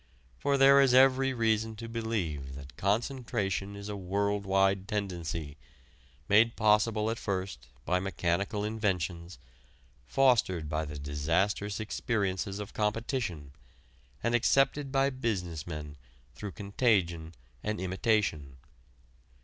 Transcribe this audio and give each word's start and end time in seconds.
For 0.39 0.57
there 0.57 0.81
is 0.81 0.95
every 0.95 1.31
reason 1.31 1.75
to 1.75 1.87
believe 1.87 2.55
that 2.55 2.75
concentration 2.75 3.75
is 3.75 3.87
a 3.87 3.95
world 3.95 4.47
wide 4.47 4.87
tendency, 4.87 5.57
made 6.27 6.55
possible 6.55 7.11
at 7.11 7.19
first 7.19 7.67
by 7.85 7.99
mechanical 7.99 8.65
inventions, 8.65 9.37
fostered 10.07 10.67
by 10.67 10.85
the 10.85 10.97
disastrous 10.97 11.79
experiences 11.79 12.57
of 12.57 12.73
competition, 12.73 13.51
and 14.23 14.33
accepted 14.33 14.91
by 14.91 15.11
business 15.11 15.67
men 15.67 15.97
through 16.33 16.53
contagion 16.53 17.35
and 17.61 17.79
imitation. 17.79 18.57